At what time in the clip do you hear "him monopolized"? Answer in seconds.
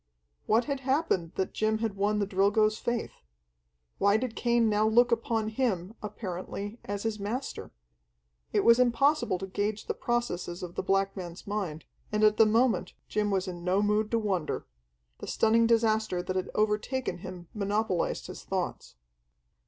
17.19-18.25